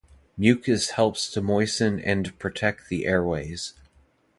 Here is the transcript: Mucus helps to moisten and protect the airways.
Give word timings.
Mucus 0.35 0.89
helps 0.97 1.29
to 1.29 1.41
moisten 1.41 1.99
and 1.99 2.35
protect 2.39 2.89
the 2.89 3.05
airways. 3.05 3.75